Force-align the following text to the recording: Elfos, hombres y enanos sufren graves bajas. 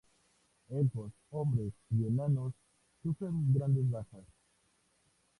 Elfos, 0.71 1.11
hombres 1.29 1.73
y 1.91 2.05
enanos 2.07 2.53
sufren 3.03 3.53
graves 3.53 3.87
bajas. 3.91 4.23